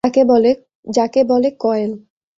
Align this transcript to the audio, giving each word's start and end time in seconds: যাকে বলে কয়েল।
যাকে 0.87 1.21
বলে 1.23 1.49
কয়েল। 1.59 1.91